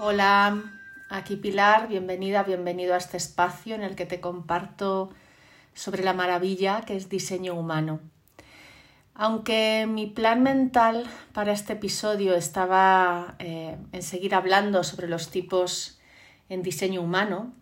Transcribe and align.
Hola, 0.00 0.60
aquí 1.08 1.36
Pilar, 1.36 1.86
bienvenida, 1.86 2.42
bienvenido 2.42 2.94
a 2.94 2.96
este 2.96 3.16
espacio 3.16 3.76
en 3.76 3.82
el 3.82 3.94
que 3.94 4.06
te 4.06 4.20
comparto 4.20 5.10
sobre 5.72 6.02
la 6.02 6.12
maravilla 6.12 6.80
que 6.80 6.96
es 6.96 7.08
diseño 7.08 7.54
humano. 7.54 8.00
Aunque 9.14 9.86
mi 9.88 10.06
plan 10.06 10.42
mental 10.42 11.08
para 11.32 11.52
este 11.52 11.74
episodio 11.74 12.34
estaba 12.34 13.36
eh, 13.38 13.76
en 13.92 14.02
seguir 14.02 14.34
hablando 14.34 14.82
sobre 14.82 15.06
los 15.06 15.30
tipos 15.30 16.00
en 16.48 16.64
diseño 16.64 17.00
humano, 17.00 17.52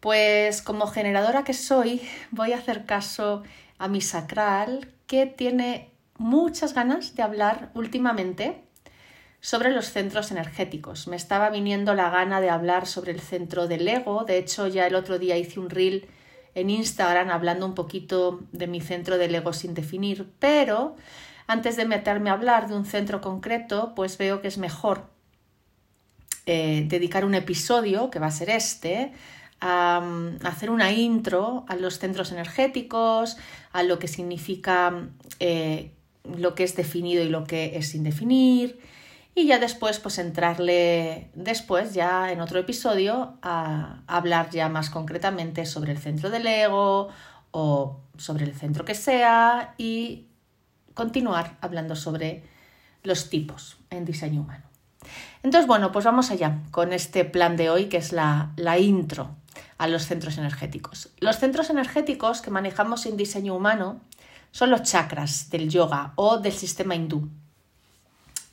pues 0.00 0.60
como 0.60 0.88
generadora 0.88 1.44
que 1.44 1.54
soy 1.54 2.02
voy 2.32 2.52
a 2.52 2.58
hacer 2.58 2.84
caso 2.84 3.44
a 3.78 3.86
mi 3.86 4.00
sacral 4.00 4.88
que 5.06 5.26
tiene 5.26 5.92
muchas 6.18 6.74
ganas 6.74 7.14
de 7.14 7.22
hablar 7.22 7.70
últimamente 7.74 8.63
sobre 9.44 9.72
los 9.72 9.90
centros 9.90 10.30
energéticos. 10.30 11.06
Me 11.06 11.16
estaba 11.16 11.50
viniendo 11.50 11.92
la 11.92 12.08
gana 12.08 12.40
de 12.40 12.48
hablar 12.48 12.86
sobre 12.86 13.12
el 13.12 13.20
centro 13.20 13.68
del 13.68 13.86
ego. 13.86 14.24
De 14.24 14.38
hecho, 14.38 14.68
ya 14.68 14.86
el 14.86 14.94
otro 14.94 15.18
día 15.18 15.36
hice 15.36 15.60
un 15.60 15.68
reel 15.68 16.08
en 16.54 16.70
Instagram 16.70 17.28
hablando 17.28 17.66
un 17.66 17.74
poquito 17.74 18.40
de 18.52 18.66
mi 18.68 18.80
centro 18.80 19.18
del 19.18 19.34
ego 19.34 19.52
sin 19.52 19.74
definir, 19.74 20.32
pero 20.38 20.96
antes 21.46 21.76
de 21.76 21.84
meterme 21.84 22.30
a 22.30 22.32
hablar 22.32 22.68
de 22.68 22.74
un 22.74 22.86
centro 22.86 23.20
concreto, 23.20 23.92
pues 23.94 24.16
veo 24.16 24.40
que 24.40 24.48
es 24.48 24.56
mejor 24.56 25.10
eh, 26.46 26.86
dedicar 26.88 27.26
un 27.26 27.34
episodio, 27.34 28.08
que 28.08 28.20
va 28.20 28.28
a 28.28 28.30
ser 28.30 28.48
este, 28.48 29.12
a, 29.60 30.02
hacer 30.42 30.70
una 30.70 30.90
intro 30.90 31.66
a 31.68 31.76
los 31.76 31.98
centros 31.98 32.32
energéticos, 32.32 33.36
a 33.72 33.82
lo 33.82 33.98
que 33.98 34.08
significa 34.08 35.06
eh, 35.38 35.90
lo 36.34 36.54
que 36.54 36.64
es 36.64 36.76
definido 36.76 37.22
y 37.22 37.28
lo 37.28 37.44
que 37.44 37.76
es 37.76 37.90
sin 37.90 38.04
definir, 38.04 38.80
y 39.34 39.46
ya 39.46 39.58
después 39.58 39.98
pues 39.98 40.18
entrarle 40.18 41.30
después 41.34 41.92
ya 41.92 42.30
en 42.30 42.40
otro 42.40 42.60
episodio 42.60 43.38
a, 43.42 44.02
hablar 44.06 44.50
ya 44.50 44.68
más 44.68 44.90
concretamente 44.90 45.66
sobre 45.66 45.92
el 45.92 45.98
centro 45.98 46.30
del 46.30 46.46
ego 46.46 47.08
o 47.50 48.00
sobre 48.16 48.44
el 48.44 48.54
centro 48.54 48.84
que 48.84 48.94
sea 48.94 49.74
y 49.76 50.28
continuar 50.94 51.56
hablando 51.60 51.96
sobre 51.96 52.44
los 53.02 53.28
tipos 53.28 53.76
en 53.90 54.04
diseño 54.04 54.40
humano. 54.40 54.64
Entonces, 55.42 55.66
bueno, 55.66 55.92
pues 55.92 56.04
vamos 56.04 56.30
allá 56.30 56.60
con 56.70 56.92
este 56.92 57.24
plan 57.24 57.56
de 57.56 57.68
hoy 57.68 57.86
que 57.86 57.98
es 57.98 58.12
la, 58.12 58.52
la 58.56 58.78
intro 58.78 59.36
a 59.76 59.88
los 59.88 60.06
centros 60.06 60.38
energéticos. 60.38 61.10
Los 61.18 61.36
centros 61.36 61.68
energéticos 61.68 62.40
que 62.40 62.50
manejamos 62.50 63.04
en 63.06 63.16
diseño 63.16 63.54
humano 63.54 64.00
son 64.52 64.70
los 64.70 64.82
chakras 64.84 65.50
del 65.50 65.68
yoga 65.68 66.12
o 66.16 66.38
del 66.38 66.52
sistema 66.52 66.94
hindú. 66.94 67.28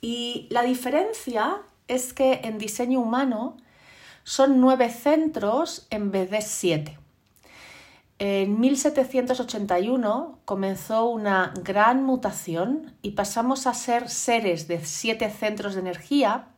Y 0.04 0.48
la 0.50 0.62
diferencia 0.62 1.62
es 1.86 2.12
que 2.12 2.40
en 2.42 2.58
diseño 2.58 2.98
humano 2.98 3.56
son 4.24 4.60
nueve 4.60 4.90
centros 4.90 5.86
en 5.90 6.10
vez 6.10 6.28
de 6.30 6.42
siete. 6.42 6.98
En 8.18 8.58
1781 8.58 10.40
comenzó 10.44 11.06
una 11.06 11.54
gran 11.62 12.02
mutación 12.02 12.96
y 13.00 13.12
pasamos 13.12 13.66
a 13.68 13.74
ser 13.74 14.10
seres 14.10 14.66
de 14.66 14.84
siete 14.84 15.30
centros 15.30 15.74
de 15.74 15.80
energía 15.80 16.48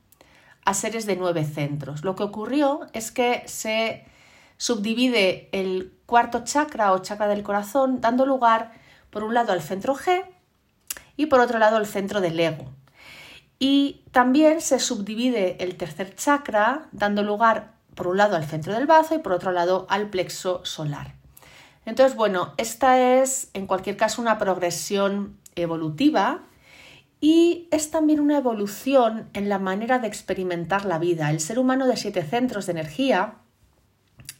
a 0.65 0.73
seres 0.73 1.05
de 1.05 1.17
nueve 1.17 1.45
centros. 1.45 2.03
Lo 2.03 2.17
que 2.17 2.23
ocurrió 2.23 2.87
es 2.95 3.11
que 3.11 3.43
se 3.47 4.07
subdivide 4.57 5.51
el 5.53 5.93
cuarto 6.07 6.45
chakra 6.45 6.93
o 6.93 7.01
chakra 7.01 7.29
del 7.29 7.43
corazón, 7.43 8.01
dando 8.01 8.25
lugar 8.25 8.73
por 9.11 9.23
un 9.23 9.35
lado 9.35 9.53
al 9.53 9.61
centro 9.61 9.95
G 9.95 10.25
y 11.19 11.27
por 11.27 11.41
otro 11.41 11.59
lado 11.59 11.77
al 11.77 11.87
centro 11.87 12.23
del 12.23 12.41
ego. 12.41 12.71
Y 13.67 14.03
también 14.11 14.61
se 14.61 14.79
subdivide 14.79 15.57
el 15.65 15.77
tercer 15.77 16.15
chakra, 16.15 16.87
dando 16.93 17.23
lugar 17.23 17.73
por 17.95 18.09
un 18.09 18.19
lado 18.19 18.37
al 18.37 18.45
centro 18.45 18.75
del 18.75 18.87
bazo 18.87 19.15
y 19.15 19.21
por 19.21 19.33
otro 19.33 19.53
lado 19.53 19.87
al 19.89 20.11
plexo 20.11 20.61
solar. 20.67 21.15
Entonces, 21.87 22.15
bueno, 22.15 22.53
esta 22.59 23.23
es 23.23 23.49
en 23.55 23.67
cualquier 23.67 23.97
caso 23.97 24.21
una 24.21 24.37
progresión 24.37 25.39
evolutiva 25.57 26.43
y 27.23 27.67
es 27.71 27.91
también 27.91 28.21
una 28.21 28.37
evolución 28.37 29.31
en 29.33 29.49
la 29.49 29.59
manera 29.59 29.99
de 29.99 30.09
experimentar 30.09 30.85
la 30.85 30.99
vida. 30.99 31.31
El 31.31 31.41
ser 31.41 31.59
humano 31.59 31.87
de 31.87 31.97
siete 31.97 32.23
centros 32.23 32.67
de 32.67 32.73
energía 32.73 33.37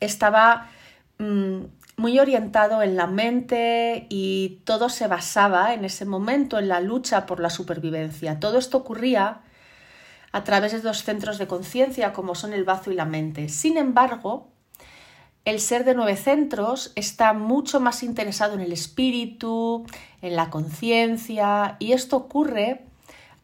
estaba 0.01 0.69
mm, 1.17 1.61
muy 1.97 2.19
orientado 2.19 2.83
en 2.83 2.97
la 2.97 3.07
mente 3.07 4.07
y 4.09 4.61
todo 4.65 4.89
se 4.89 5.07
basaba 5.07 5.75
en 5.75 5.85
ese 5.85 6.05
momento 6.05 6.59
en 6.59 6.69
la 6.69 6.81
lucha 6.81 7.27
por 7.27 7.41
la 7.41 7.51
supervivencia. 7.51 8.41
Todo 8.41 8.59
esto 8.59 8.79
ocurría 8.79 9.43
a 10.33 10.45
través 10.45 10.73
de 10.73 10.81
dos 10.81 11.05
centros 11.05 11.39
de 11.39 11.47
conciencia 11.47 12.13
como 12.13 12.35
son 12.35 12.53
el 12.53 12.65
bazo 12.65 12.91
y 12.91 12.95
la 12.95 13.05
mente. 13.05 13.49
Sin 13.49 13.77
embargo, 13.77 14.49
el 15.45 15.61
ser 15.61 15.85
de 15.85 15.95
nueve 15.95 16.17
centros 16.17 16.93
está 16.97 17.35
mucho 17.35 17.79
más 17.79 18.03
interesado 18.03 18.55
en 18.55 18.61
el 18.61 18.73
espíritu, 18.73 19.87
en 20.23 20.37
la 20.37 20.51
conciencia, 20.51 21.77
y 21.79 21.93
esto 21.93 22.17
ocurre 22.17 22.87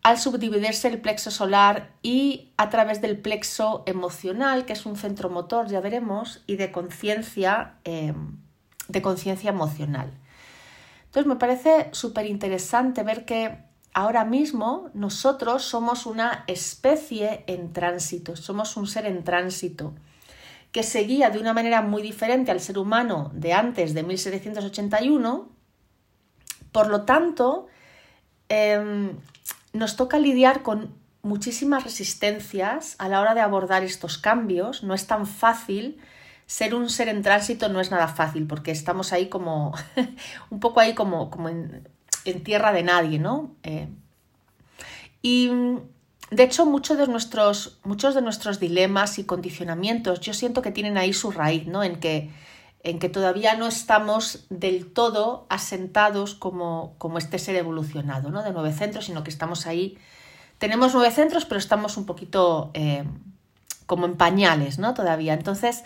al 0.02 0.18
subdividirse 0.18 0.88
el 0.88 1.00
plexo 1.00 1.30
solar 1.30 1.92
y 2.02 2.52
a 2.56 2.70
través 2.70 3.00
del 3.00 3.18
plexo 3.18 3.82
emocional, 3.86 4.64
que 4.64 4.72
es 4.72 4.86
un 4.86 4.96
centro 4.96 5.28
motor, 5.28 5.68
ya 5.68 5.80
veremos, 5.80 6.42
y 6.46 6.56
de 6.56 6.72
conciencia 6.72 7.74
eh, 7.84 8.14
de 8.90 9.02
conciencia 9.02 9.50
emocional. 9.50 10.10
Entonces 11.06 11.26
me 11.26 11.36
parece 11.36 11.88
súper 11.92 12.26
interesante 12.26 13.02
ver 13.02 13.24
que 13.24 13.58
ahora 13.92 14.24
mismo 14.24 14.90
nosotros 14.94 15.64
somos 15.64 16.06
una 16.06 16.44
especie 16.46 17.44
en 17.46 17.72
tránsito, 17.72 18.36
somos 18.36 18.76
un 18.76 18.86
ser 18.86 19.06
en 19.06 19.24
tránsito 19.24 19.94
que 20.72 20.84
seguía 20.84 21.30
de 21.30 21.40
una 21.40 21.52
manera 21.52 21.82
muy 21.82 22.00
diferente 22.00 22.52
al 22.52 22.60
ser 22.60 22.78
humano 22.78 23.32
de 23.34 23.52
antes 23.52 23.92
de 23.92 24.04
1781. 24.04 25.48
Por 26.70 26.86
lo 26.86 27.02
tanto, 27.02 27.66
em, 28.48 29.16
nos 29.72 29.96
toca 29.96 30.18
lidiar 30.18 30.62
con 30.62 30.94
muchísimas 31.22 31.84
resistencias 31.84 32.96
a 32.98 33.08
la 33.08 33.20
hora 33.20 33.34
de 33.34 33.40
abordar 33.40 33.84
estos 33.84 34.18
cambios. 34.18 34.82
No 34.82 34.94
es 34.94 35.06
tan 35.06 35.26
fácil. 35.26 36.00
Ser 36.46 36.74
un 36.74 36.90
ser 36.90 37.08
en 37.08 37.22
tránsito 37.22 37.68
no 37.68 37.80
es 37.80 37.90
nada 37.90 38.08
fácil 38.08 38.46
porque 38.46 38.72
estamos 38.72 39.12
ahí 39.12 39.28
como, 39.28 39.72
un 40.50 40.60
poco 40.60 40.80
ahí 40.80 40.94
como, 40.94 41.30
como 41.30 41.48
en, 41.48 41.88
tierra 42.44 42.72
de 42.72 42.82
nadie, 42.82 43.18
¿no? 43.18 43.54
Eh, 43.62 43.88
y 45.22 45.50
de 46.30 46.42
hecho, 46.44 46.64
muchos 46.64 46.96
de, 46.98 47.06
nuestros, 47.06 47.78
muchos 47.84 48.14
de 48.14 48.22
nuestros 48.22 48.60
dilemas 48.60 49.18
y 49.18 49.24
condicionamientos 49.24 50.20
yo 50.20 50.32
siento 50.32 50.62
que 50.62 50.70
tienen 50.70 50.96
ahí 50.96 51.12
su 51.12 51.30
raíz, 51.30 51.66
¿no? 51.66 51.82
En 51.82 51.98
que, 51.98 52.30
en 52.82 52.98
que 52.98 53.08
todavía 53.08 53.54
no 53.56 53.66
estamos 53.66 54.46
del 54.48 54.92
todo 54.92 55.46
asentados 55.48 56.34
como, 56.34 56.94
como 56.98 57.18
este 57.18 57.38
ser 57.38 57.56
evolucionado, 57.56 58.30
¿no? 58.30 58.42
De 58.42 58.52
nueve 58.52 58.72
centros, 58.72 59.06
sino 59.06 59.22
que 59.22 59.30
estamos 59.30 59.66
ahí 59.66 59.98
tenemos 60.60 60.92
nueve 60.92 61.10
centros, 61.10 61.46
pero 61.46 61.58
estamos 61.58 61.96
un 61.96 62.04
poquito 62.04 62.70
eh, 62.74 63.04
como 63.86 64.04
en 64.04 64.18
pañales, 64.18 64.78
¿no? 64.78 64.92
Todavía. 64.92 65.32
Entonces, 65.32 65.82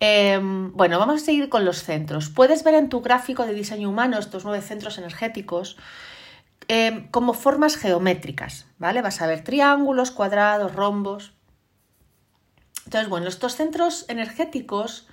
em, 0.00 0.72
bueno, 0.72 0.98
vamos 0.98 1.22
a 1.22 1.24
seguir 1.26 1.50
con 1.50 1.66
los 1.66 1.82
centros. 1.82 2.30
Puedes 2.30 2.64
ver 2.64 2.74
en 2.74 2.88
tu 2.88 3.02
gráfico 3.02 3.44
de 3.44 3.52
diseño 3.52 3.90
humano 3.90 4.18
estos 4.18 4.46
nueve 4.46 4.62
centros 4.62 4.96
energéticos 4.96 5.76
em, 6.68 7.06
como 7.10 7.34
formas 7.34 7.76
geométricas, 7.76 8.64
¿vale? 8.78 9.02
Vas 9.02 9.20
a 9.20 9.26
ver 9.26 9.44
triángulos, 9.44 10.10
cuadrados, 10.10 10.74
rombos. 10.74 11.34
Entonces, 12.86 13.10
bueno, 13.10 13.28
estos 13.28 13.56
centros 13.56 14.06
energéticos 14.08 15.06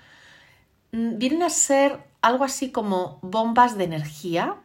vienen 0.96 1.44
a 1.44 1.50
ser 1.50 2.00
algo 2.22 2.44
así 2.44 2.72
como 2.72 3.20
bombas 3.22 3.78
de 3.78 3.84
energía 3.84 4.56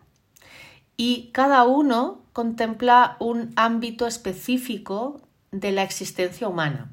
y 0.97 1.31
cada 1.33 1.65
uno 1.65 2.23
contempla 2.33 3.17
un 3.19 3.53
ámbito 3.57 4.07
específico 4.07 5.21
de 5.51 5.73
la 5.73 5.83
existencia 5.83 6.49
humana. 6.49 6.91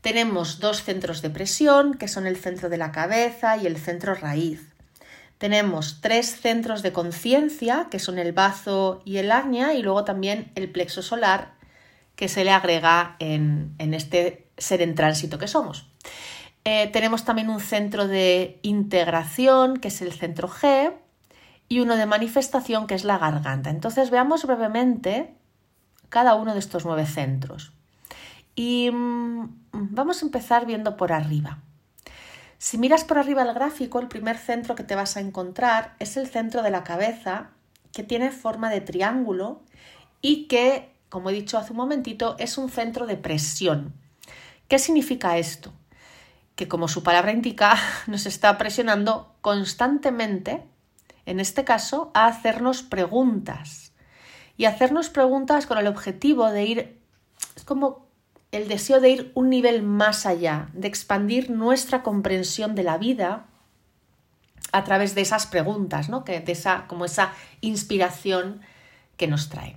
Tenemos 0.00 0.60
dos 0.60 0.82
centros 0.82 1.22
de 1.22 1.30
presión, 1.30 1.94
que 1.94 2.08
son 2.08 2.26
el 2.26 2.36
centro 2.36 2.68
de 2.68 2.76
la 2.76 2.92
cabeza 2.92 3.56
y 3.56 3.66
el 3.66 3.78
centro 3.78 4.14
raíz. 4.14 4.60
Tenemos 5.38 6.00
tres 6.00 6.40
centros 6.40 6.82
de 6.82 6.92
conciencia, 6.92 7.88
que 7.90 7.98
son 7.98 8.18
el 8.18 8.32
bazo 8.32 9.02
y 9.04 9.16
el 9.16 9.32
ágna, 9.32 9.74
y 9.74 9.82
luego 9.82 10.04
también 10.04 10.52
el 10.54 10.70
plexo 10.70 11.02
solar, 11.02 11.54
que 12.16 12.28
se 12.28 12.44
le 12.44 12.50
agrega 12.50 13.16
en, 13.18 13.74
este 13.78 14.46
ser 14.56 14.82
en 14.82 14.94
tránsito 14.94 15.38
que 15.38 15.48
somos. 15.48 15.86
Eh, 16.64 16.88
tenemos 16.88 17.24
también 17.24 17.50
un 17.50 17.60
centro 17.60 18.08
de 18.08 18.58
integración, 18.62 19.76
que 19.76 19.88
es 19.88 20.00
el 20.00 20.12
centro 20.12 20.48
G, 20.48 20.94
y 21.68 21.80
uno 21.80 21.96
de 21.96 22.06
manifestación 22.06 22.86
que 22.86 22.94
es 22.94 23.04
la 23.04 23.18
garganta. 23.18 23.70
Entonces 23.70 24.10
veamos 24.10 24.44
brevemente 24.44 25.34
cada 26.08 26.34
uno 26.34 26.52
de 26.52 26.58
estos 26.58 26.84
nueve 26.84 27.06
centros. 27.06 27.72
Y 28.54 28.90
mm, 28.90 29.48
vamos 29.72 30.22
a 30.22 30.26
empezar 30.26 30.64
viendo 30.64 30.96
por 30.96 31.12
arriba. 31.12 31.58
Si 32.58 32.78
miras 32.78 33.04
por 33.04 33.18
arriba 33.18 33.42
el 33.42 33.52
gráfico, 33.52 33.98
el 33.98 34.08
primer 34.08 34.38
centro 34.38 34.74
que 34.74 34.84
te 34.84 34.94
vas 34.94 35.16
a 35.16 35.20
encontrar 35.20 35.96
es 35.98 36.16
el 36.16 36.28
centro 36.28 36.62
de 36.62 36.70
la 36.70 36.84
cabeza, 36.84 37.50
que 37.92 38.02
tiene 38.02 38.30
forma 38.30 38.70
de 38.70 38.80
triángulo 38.80 39.62
y 40.20 40.46
que, 40.46 40.90
como 41.08 41.30
he 41.30 41.34
dicho 41.34 41.58
hace 41.58 41.72
un 41.72 41.78
momentito, 41.78 42.36
es 42.38 42.56
un 42.56 42.70
centro 42.70 43.06
de 43.06 43.16
presión. 43.16 43.92
¿Qué 44.68 44.78
significa 44.78 45.36
esto? 45.36 45.72
Que 46.54 46.68
como 46.68 46.88
su 46.88 47.02
palabra 47.02 47.32
indica, 47.32 47.76
nos 48.06 48.26
está 48.26 48.56
presionando 48.58 49.34
constantemente, 49.40 50.64
en 51.26 51.40
este 51.40 51.64
caso, 51.64 52.10
a 52.14 52.26
hacernos 52.26 52.82
preguntas. 52.82 53.92
Y 54.56 54.66
hacernos 54.66 55.08
preguntas 55.08 55.66
con 55.66 55.78
el 55.78 55.86
objetivo 55.86 56.50
de 56.50 56.64
ir, 56.64 57.00
es 57.56 57.64
como 57.64 58.06
el 58.52 58.68
deseo 58.68 59.00
de 59.00 59.10
ir 59.10 59.32
un 59.34 59.50
nivel 59.50 59.82
más 59.82 60.26
allá, 60.26 60.68
de 60.74 60.86
expandir 60.86 61.50
nuestra 61.50 62.02
comprensión 62.02 62.74
de 62.76 62.84
la 62.84 62.98
vida 62.98 63.46
a 64.70 64.84
través 64.84 65.14
de 65.14 65.22
esas 65.22 65.46
preguntas, 65.46 66.08
¿no? 66.08 66.24
que, 66.24 66.40
de 66.40 66.52
esa, 66.52 66.86
como 66.86 67.04
esa 67.04 67.32
inspiración 67.60 68.60
que 69.16 69.28
nos 69.28 69.48
trae. 69.48 69.76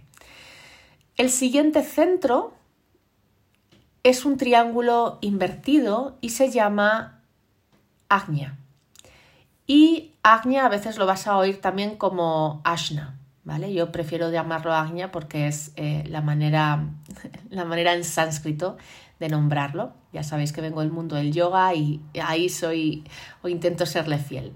El 1.18 1.30
siguiente 1.32 1.84
centro 1.84 2.57
es 4.04 4.26
un 4.26 4.38
triángulo 4.38 5.18
invertido 5.22 6.18
y 6.22 6.30
se 6.30 6.52
llama 6.52 7.22
Agnya. 8.10 8.58
Y 9.66 10.14
Agnya 10.24 10.66
a 10.66 10.70
veces 10.70 10.98
lo 10.98 11.06
vas 11.06 11.28
a 11.28 11.38
oír 11.38 11.60
también 11.60 11.98
como 11.98 12.62
Ashna, 12.64 13.20
¿vale? 13.44 13.74
Yo 13.74 13.92
prefiero 13.92 14.32
llamarlo 14.32 14.74
Agnya 14.74 15.12
porque 15.12 15.48
es 15.48 15.74
eh, 15.76 16.04
la, 16.08 16.22
manera, 16.22 16.86
la 17.50 17.66
manera 17.66 17.94
en 17.94 18.04
sánscrito 18.04 18.78
de 19.20 19.30
nombrarlo. 19.30 19.94
Ya 20.14 20.24
sabéis 20.24 20.54
que 20.54 20.62
vengo 20.62 20.82
del 20.82 20.92
mundo 20.92 21.16
del 21.16 21.34
yoga 21.34 21.74
y 21.74 22.02
ahí 22.24 22.50
soy 22.50 23.04
o 23.42 23.50
intento 23.50 23.86
serle 23.86 24.20
fiel. 24.20 24.54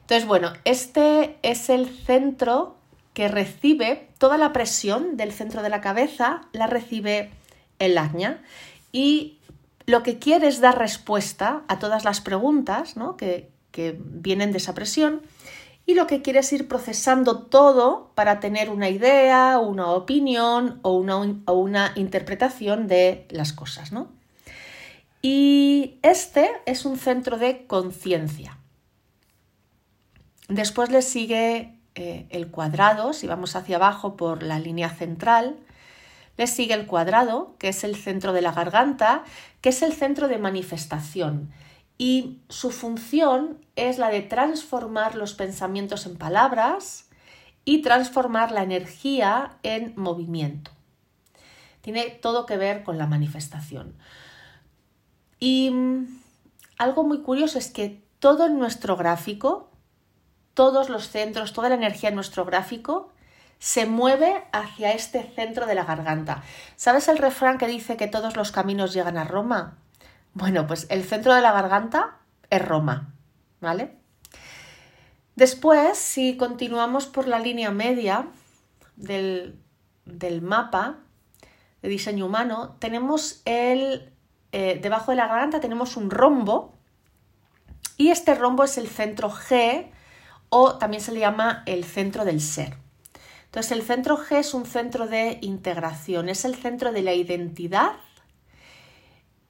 Entonces, 0.00 0.26
bueno, 0.26 0.52
este 0.64 1.38
es 1.42 1.70
el 1.70 1.88
centro 1.88 2.76
que 3.14 3.28
recibe 3.28 4.08
toda 4.18 4.38
la 4.38 4.52
presión 4.52 5.16
del 5.16 5.32
centro 5.32 5.62
de 5.62 5.68
la 5.68 5.80
cabeza, 5.80 6.42
la 6.52 6.66
recibe 6.66 7.30
el 7.78 7.96
Agnya 7.98 8.42
y 8.92 9.40
lo 9.86 10.02
que 10.02 10.18
quiere 10.18 10.48
es 10.48 10.60
dar 10.60 10.78
respuesta 10.78 11.62
a 11.68 11.78
todas 11.78 12.04
las 12.04 12.20
preguntas 12.20 12.94
que, 13.16 13.50
vienen 13.74 14.52
de 14.52 14.58
esa 14.58 14.74
presión 14.74 15.22
y 15.86 15.94
lo 15.94 16.06
que 16.06 16.20
quiere 16.20 16.40
es 16.40 16.52
ir 16.52 16.68
procesando 16.68 17.44
todo 17.44 18.12
para 18.14 18.38
tener 18.38 18.68
una 18.68 18.90
idea, 18.90 19.58
una 19.58 19.90
opinión 19.90 20.78
o 20.82 20.94
una, 20.94 21.16
o 21.46 21.54
una 21.54 21.92
interpretación 21.96 22.86
de 22.86 23.26
las 23.30 23.54
cosas. 23.54 23.90
¿no? 23.90 24.08
Y 25.22 25.98
este 26.02 26.50
es 26.66 26.84
un 26.84 26.98
centro 26.98 27.38
de 27.38 27.66
conciencia. 27.66 28.58
Después 30.48 30.90
le 30.90 31.00
sigue 31.00 31.78
eh, 31.94 32.26
el 32.30 32.50
cuadrado, 32.50 33.12
si 33.12 33.26
vamos 33.26 33.56
hacia 33.56 33.76
abajo 33.76 34.16
por 34.16 34.42
la 34.42 34.58
línea 34.58 34.90
central, 34.90 35.56
sigue 36.46 36.74
el 36.74 36.86
cuadrado, 36.86 37.54
que 37.58 37.68
es 37.68 37.84
el 37.84 37.96
centro 37.96 38.32
de 38.32 38.42
la 38.42 38.52
garganta, 38.52 39.24
que 39.60 39.70
es 39.70 39.82
el 39.82 39.92
centro 39.92 40.28
de 40.28 40.38
manifestación. 40.38 41.50
Y 41.98 42.40
su 42.48 42.70
función 42.70 43.58
es 43.76 43.98
la 43.98 44.10
de 44.10 44.22
transformar 44.22 45.14
los 45.14 45.34
pensamientos 45.34 46.06
en 46.06 46.16
palabras 46.16 47.08
y 47.64 47.82
transformar 47.82 48.50
la 48.50 48.62
energía 48.62 49.56
en 49.62 49.94
movimiento. 49.96 50.70
Tiene 51.80 52.10
todo 52.10 52.46
que 52.46 52.56
ver 52.56 52.82
con 52.82 52.98
la 52.98 53.06
manifestación. 53.06 53.94
Y 55.38 55.70
mm, 55.70 56.06
algo 56.78 57.04
muy 57.04 57.20
curioso 57.20 57.58
es 57.58 57.70
que 57.70 58.02
todo 58.18 58.46
en 58.46 58.58
nuestro 58.58 58.96
gráfico, 58.96 59.70
todos 60.54 60.88
los 60.88 61.08
centros, 61.08 61.52
toda 61.52 61.68
la 61.68 61.74
energía 61.76 62.08
en 62.08 62.14
nuestro 62.14 62.44
gráfico 62.44 63.11
se 63.62 63.86
mueve 63.86 64.42
hacia 64.50 64.90
este 64.90 65.22
centro 65.22 65.66
de 65.66 65.76
la 65.76 65.84
garganta. 65.84 66.42
¿Sabes 66.74 67.06
el 67.06 67.16
refrán 67.16 67.58
que 67.58 67.68
dice 67.68 67.96
que 67.96 68.08
todos 68.08 68.34
los 68.34 68.50
caminos 68.50 68.92
llegan 68.92 69.16
a 69.16 69.22
Roma? 69.22 69.78
Bueno, 70.34 70.66
pues 70.66 70.88
el 70.90 71.04
centro 71.04 71.32
de 71.32 71.42
la 71.42 71.52
garganta 71.52 72.18
es 72.50 72.60
Roma, 72.60 73.14
¿vale? 73.60 73.94
Después, 75.36 75.96
si 75.96 76.36
continuamos 76.36 77.06
por 77.06 77.28
la 77.28 77.38
línea 77.38 77.70
media 77.70 78.26
del, 78.96 79.60
mapa 80.42 80.96
de 81.82 81.88
diseño 81.88 82.26
humano, 82.26 82.74
tenemos 82.80 83.42
el, 83.44 84.12
eh, 84.50 84.80
debajo 84.82 85.12
de 85.12 85.18
la 85.18 85.28
garganta 85.28 85.60
tenemos 85.60 85.96
un 85.96 86.10
rombo 86.10 86.74
y 87.96 88.10
este 88.10 88.34
rombo 88.34 88.64
es 88.64 88.76
el 88.76 88.88
centro 88.88 89.30
G 89.30 89.86
o 90.48 90.78
también 90.78 91.00
se 91.00 91.12
le 91.12 91.20
llama 91.20 91.62
el 91.66 91.84
centro 91.84 92.24
del 92.24 92.40
ser. 92.40 92.82
Entonces, 93.52 93.72
el 93.72 93.82
centro 93.82 94.16
G 94.16 94.38
es 94.38 94.54
un 94.54 94.64
centro 94.64 95.06
de 95.06 95.36
integración, 95.42 96.30
es 96.30 96.46
el 96.46 96.54
centro 96.54 96.90
de 96.90 97.02
la 97.02 97.12
identidad 97.12 97.92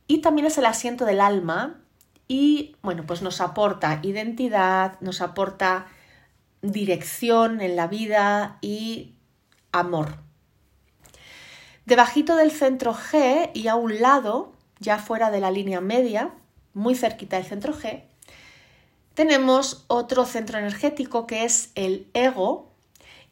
y 0.08 0.22
también 0.22 0.48
es 0.48 0.58
el 0.58 0.66
asiento 0.66 1.04
del 1.04 1.20
alma 1.20 1.80
y, 2.26 2.74
bueno, 2.82 3.04
pues 3.06 3.22
nos 3.22 3.40
aporta 3.40 4.00
identidad, 4.02 5.00
nos 5.00 5.20
aporta 5.20 5.86
dirección 6.62 7.60
en 7.60 7.76
la 7.76 7.86
vida 7.86 8.58
y 8.60 9.14
amor. 9.70 10.16
Debajito 11.86 12.34
del 12.34 12.50
centro 12.50 12.94
G 12.94 13.52
y 13.54 13.68
a 13.68 13.76
un 13.76 14.00
lado, 14.00 14.52
ya 14.80 14.98
fuera 14.98 15.30
de 15.30 15.38
la 15.38 15.52
línea 15.52 15.80
media, 15.80 16.32
muy 16.74 16.96
cerquita 16.96 17.36
del 17.36 17.46
centro 17.46 17.72
G, 17.72 18.02
tenemos 19.14 19.84
otro 19.86 20.24
centro 20.24 20.58
energético 20.58 21.28
que 21.28 21.44
es 21.44 21.70
el 21.76 22.10
ego, 22.14 22.71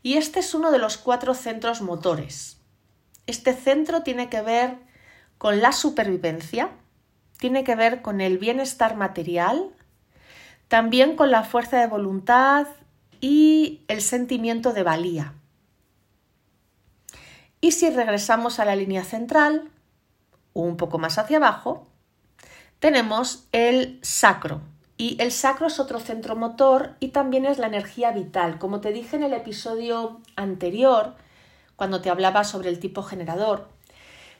y 0.02 0.14
este 0.14 0.40
es 0.40 0.54
uno 0.54 0.70
de 0.70 0.78
los 0.78 0.96
cuatro 0.96 1.34
centros 1.34 1.82
motores. 1.82 2.58
Este 3.26 3.54
centro 3.54 4.02
tiene 4.02 4.28
que 4.28 4.42
ver 4.42 4.78
con 5.38 5.60
la 5.60 5.72
supervivencia, 5.72 6.70
tiene 7.38 7.64
que 7.64 7.74
ver 7.74 8.02
con 8.02 8.20
el 8.20 8.38
bienestar 8.38 8.96
material, 8.96 9.70
también 10.68 11.16
con 11.16 11.30
la 11.30 11.44
fuerza 11.44 11.78
de 11.78 11.86
voluntad 11.86 12.66
y 13.20 13.82
el 13.88 14.02
sentimiento 14.02 14.72
de 14.72 14.82
valía. 14.82 15.34
Y 17.60 17.72
si 17.72 17.90
regresamos 17.90 18.58
a 18.58 18.64
la 18.64 18.76
línea 18.76 19.04
central, 19.04 19.70
un 20.52 20.76
poco 20.76 20.98
más 20.98 21.18
hacia 21.18 21.36
abajo, 21.36 21.86
tenemos 22.78 23.46
el 23.52 23.98
sacro, 24.02 24.62
y 25.00 25.16
el 25.18 25.32
sacro 25.32 25.68
es 25.68 25.80
otro 25.80 25.98
centro 25.98 26.36
motor 26.36 26.94
y 27.00 27.08
también 27.08 27.46
es 27.46 27.56
la 27.56 27.68
energía 27.68 28.10
vital. 28.10 28.58
Como 28.58 28.82
te 28.82 28.92
dije 28.92 29.16
en 29.16 29.22
el 29.22 29.32
episodio 29.32 30.20
anterior, 30.36 31.14
cuando 31.74 32.02
te 32.02 32.10
hablaba 32.10 32.44
sobre 32.44 32.68
el 32.68 32.78
tipo 32.80 33.02
generador, 33.02 33.70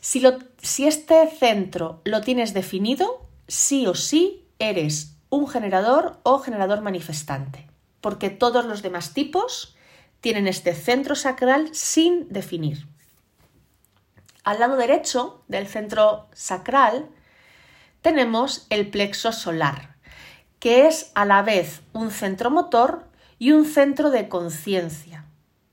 si, 0.02 0.22
si 0.60 0.86
este 0.86 1.26
centro 1.30 2.02
lo 2.04 2.20
tienes 2.20 2.52
definido, 2.52 3.26
sí 3.48 3.86
o 3.86 3.94
sí 3.94 4.44
eres 4.58 5.14
un 5.30 5.48
generador 5.48 6.18
o 6.24 6.40
generador 6.40 6.82
manifestante, 6.82 7.66
porque 8.02 8.28
todos 8.28 8.66
los 8.66 8.82
demás 8.82 9.14
tipos 9.14 9.74
tienen 10.20 10.46
este 10.46 10.74
centro 10.74 11.14
sacral 11.14 11.74
sin 11.74 12.28
definir. 12.28 12.86
Al 14.44 14.60
lado 14.60 14.76
derecho 14.76 15.42
del 15.48 15.66
centro 15.66 16.28
sacral 16.34 17.08
tenemos 18.02 18.66
el 18.68 18.90
plexo 18.90 19.32
solar 19.32 19.89
que 20.60 20.86
es 20.86 21.10
a 21.14 21.24
la 21.24 21.42
vez 21.42 21.80
un 21.92 22.12
centro 22.12 22.50
motor 22.50 23.06
y 23.38 23.52
un 23.52 23.64
centro 23.64 24.10
de 24.10 24.28
conciencia. 24.28 25.24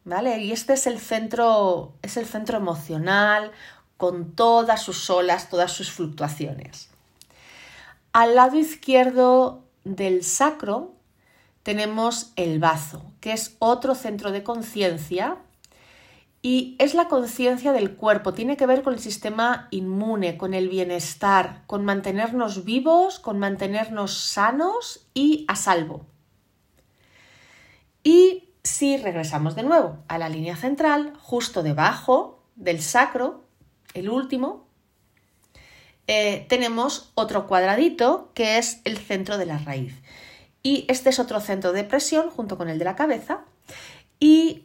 ¿Vale? 0.05 0.41
Y 0.41 0.53
este 0.53 0.73
es 0.73 0.87
el 0.87 0.99
centro, 0.99 1.93
es 2.01 2.15
el 2.15 2.25
centro 2.25 2.57
emocional, 2.57 3.51
con 3.97 4.31
todas 4.31 4.81
sus 4.81 5.09
olas, 5.09 5.49
todas 5.49 5.73
sus 5.73 5.91
fluctuaciones. 5.91 6.89
Al 8.13 8.35
lado 8.35 8.57
izquierdo 8.57 9.65
del 9.83 10.23
sacro 10.23 10.93
tenemos 11.63 12.31
el 12.37 12.59
bazo, 12.59 13.11
que 13.19 13.33
es 13.33 13.57
otro 13.59 13.95
centro 13.95 14.31
de 14.31 14.43
conciencia 14.43 15.37
y 16.49 16.77
es 16.79 16.93
la 16.93 17.09
conciencia 17.09 17.73
del 17.73 17.97
cuerpo, 17.97 18.33
tiene 18.33 18.55
que 18.55 18.65
ver 18.65 18.81
con 18.81 18.93
el 18.93 19.01
sistema 19.01 19.67
inmune, 19.69 20.37
con 20.37 20.53
el 20.53 20.69
bienestar, 20.69 21.63
con 21.67 21.83
mantenernos 21.83 22.63
vivos, 22.63 23.19
con 23.19 23.37
mantenernos 23.37 24.13
sanos 24.17 25.09
y 25.13 25.43
a 25.49 25.57
salvo. 25.57 26.05
Y 28.01 28.53
si 28.63 28.95
regresamos 28.95 29.57
de 29.57 29.63
nuevo 29.63 29.97
a 30.07 30.17
la 30.17 30.29
línea 30.29 30.55
central, 30.55 31.11
justo 31.19 31.63
debajo 31.63 32.41
del 32.55 32.81
sacro, 32.81 33.43
el 33.93 34.09
último, 34.09 34.69
eh, 36.07 36.45
tenemos 36.47 37.11
otro 37.15 37.45
cuadradito 37.45 38.31
que 38.33 38.57
es 38.57 38.79
el 38.85 38.97
centro 38.97 39.37
de 39.37 39.47
la 39.47 39.57
raíz. 39.57 40.01
Y 40.63 40.85
este 40.87 41.09
es 41.09 41.19
otro 41.19 41.41
centro 41.41 41.73
de 41.73 41.83
presión 41.83 42.29
junto 42.29 42.57
con 42.57 42.69
el 42.69 42.79
de 42.79 42.85
la 42.85 42.95
cabeza. 42.95 43.41
Y 44.17 44.63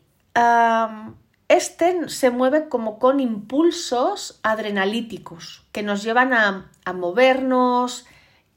este 1.53 2.09
se 2.09 2.31
mueve 2.31 2.69
como 2.69 2.99
con 2.99 3.21
impulsos 3.21 4.41
adrenalíticos 4.43 5.65
que 5.73 5.83
nos 5.83 6.03
llevan 6.03 6.33
a, 6.33 6.71
movernos, 6.95 8.07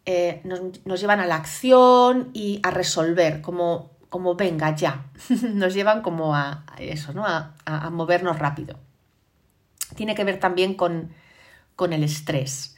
eh, 0.05 0.41
nos, 0.43 1.01
llevan 1.01 1.19
a 1.19 1.25
la 1.25 1.35
acción 1.35 2.29
y 2.33 2.59
a 2.63 2.71
resolver, 2.71 3.41
como, 3.41 3.91
como 4.09 4.35
venga 4.35 4.75
ya. 4.75 5.07
nos 5.43 5.73
llevan 5.73 6.01
como 6.01 6.35
a, 6.35 6.63
eso, 6.77 7.13
¿no? 7.13 7.25
A, 7.25 7.89
movernos 7.91 8.39
rápido. 8.39 8.77
Tiene 9.95 10.15
que 10.15 10.23
ver 10.23 10.39
también 10.39 10.75
con, 10.75 11.11
con 11.75 11.91
el 11.91 12.03
estrés. 12.03 12.77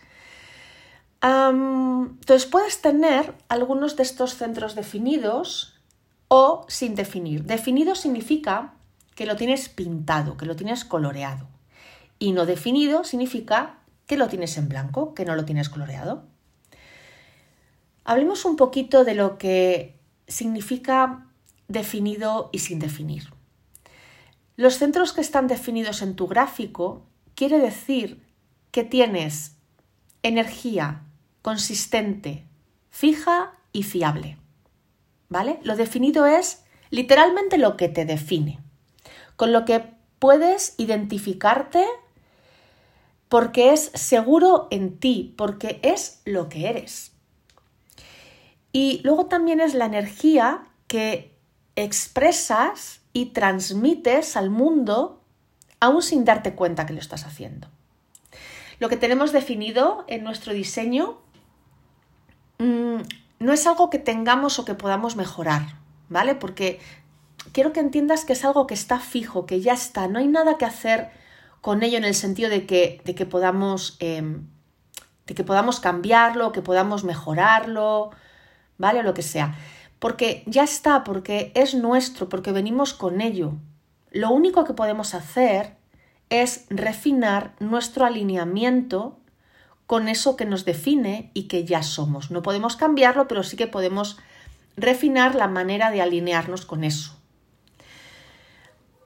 entonces 1.22 2.46
puedes 2.46 2.82
tener 2.82 3.36
algunos 3.50 3.96
de 3.96 4.04
estos 4.04 4.34
centros 4.34 4.74
definidos 4.76 5.80
o 6.28 6.66
sin 6.68 6.96
definir. 6.96 7.44
Definido 7.44 7.96
significa 7.96 8.74
que 9.18 9.26
lo 9.26 9.36
tienes 9.36 9.68
pintado, 9.68 10.38
que 10.38 10.46
lo 10.46 10.56
tienes 10.56 10.86
coloreado. 10.86 11.48
Y 12.20 12.34
no 12.34 12.46
definido 12.46 13.04
significa 13.04 13.80
que 14.06 14.16
lo 14.16 14.28
tienes 14.28 14.56
en 14.60 14.70
blanco, 14.70 15.16
que 15.16 15.26
no 15.26 15.36
lo 15.36 15.44
tienes 15.44 15.70
coloreado. 15.70 16.28
Hablemos 18.04 18.46
un 18.46 18.58
poquito 18.58 19.04
de 19.06 19.16
lo 19.16 19.40
que 19.40 20.00
significa 20.28 21.26
definido 21.68 22.52
y 22.54 22.60
sin 22.60 22.78
definir. 22.78 23.34
Los 24.56 24.76
centros 24.76 25.14
que 25.14 25.22
están 25.22 25.48
definidos 25.48 26.04
en 26.04 26.16
tu 26.16 26.28
gráfico 26.28 27.08
quiere 27.34 27.58
decir 27.58 28.24
que 28.70 28.84
tienes 28.84 29.56
energía 30.22 31.02
consistente, 31.42 32.46
fija 32.92 33.54
y 33.74 33.82
fiable. 33.82 34.38
¿Vale? 35.28 35.60
Lo 35.64 35.76
definido 35.76 36.28
es 36.28 36.66
literalmente 36.92 37.58
lo 37.58 37.78
que 37.78 37.90
te 37.90 38.06
define, 38.06 38.60
con 39.38 39.54
lo 39.54 39.64
que 39.64 39.94
puedes 40.20 40.76
identificarte 40.78 41.86
porque 43.30 43.72
es 43.72 43.92
seguro 43.94 44.68
en 44.72 44.98
ti, 45.00 45.34
porque 45.38 45.80
es 45.84 46.22
lo 46.26 46.50
que 46.50 46.70
eres. 46.70 47.12
Y 48.72 49.02
luego 49.04 49.28
también 49.28 49.62
es 49.62 49.74
la 49.74 49.86
energía 49.86 50.66
que 50.88 51.36
expresas 51.76 53.02
y 53.14 53.28
transmites 53.28 54.38
al 54.38 54.50
mundo 54.50 55.22
aún 55.80 56.02
sin 56.02 56.26
darte 56.26 56.56
cuenta 56.56 56.86
que 56.86 56.94
lo 56.94 57.00
estás 57.00 57.26
haciendo. 57.26 57.68
Lo 58.80 58.90
que 58.90 58.98
tenemos 58.98 59.32
definido 59.32 60.06
en 60.08 60.24
nuestro 60.24 60.54
diseño 60.54 61.20
mm, 62.60 62.98
no 63.40 63.54
es 63.54 63.68
algo 63.68 63.90
que 63.90 64.00
tengamos 64.00 64.60
o 64.60 64.66
que 64.66 64.76
podamos 64.76 65.16
mejorar, 65.16 65.64
¿vale? 66.10 66.36
Porque 66.36 66.80
quiero 67.52 67.74
que 67.74 67.80
entiendas 67.80 68.26
que 68.26 68.34
es 68.34 68.46
algo 68.46 68.68
que 68.68 68.74
está 68.74 69.00
fijo, 69.00 69.46
que 69.46 69.62
ya 69.62 69.74
está, 69.74 70.08
no 70.08 70.20
hay 70.20 70.28
nada 70.28 70.58
que 70.58 70.66
hacer 70.66 71.10
con 71.62 71.84
ello 71.84 71.98
en 71.98 72.06
el 72.06 72.16
sentido 72.16 72.50
de 72.50 72.66
que, 72.66 73.02
de 73.04 73.16
que 73.16 73.26
podamos, 73.26 73.98
em, 74.00 74.48
de 75.26 75.36
que 75.36 75.44
podamos 75.44 75.80
cambiarlo, 75.80 76.52
que 76.52 76.62
podamos 76.62 77.04
mejorarlo, 77.04 78.12
¿vale? 78.78 79.00
O 79.00 79.04
lo 79.04 79.14
que 79.14 79.24
sea. 79.24 79.56
Porque 80.00 80.44
ya 80.46 80.64
está, 80.64 81.04
porque 81.04 81.52
es 81.56 81.74
nuestro, 81.74 82.30
porque 82.30 82.52
venimos 82.52 82.94
con 82.94 83.20
ello. 83.20 83.54
Lo 84.12 84.30
único 84.30 84.64
que 84.64 84.74
podemos 84.74 85.14
hacer 85.14 85.76
es 86.30 86.66
refinar 86.70 87.54
nuestro 87.60 88.06
alineamiento 88.06 89.18
con 89.88 90.08
eso 90.08 90.36
que 90.36 90.46
nos 90.46 90.66
define 90.66 91.32
y 91.34 91.44
que 91.44 91.66
ya 91.66 91.82
somos. 91.82 92.30
No 92.30 92.42
podemos 92.42 92.76
cambiarlo, 92.76 93.28
pero 93.28 93.44
sí 93.44 93.58
que 93.58 93.68
podemos 93.68 94.18
refinar 94.76 95.34
la 95.36 95.48
manera 95.48 95.92
de 95.92 96.02
alinearnos 96.02 96.66
con 96.66 96.84
eso. 96.84 97.17